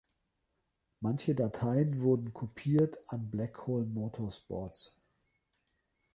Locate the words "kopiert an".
2.33-3.29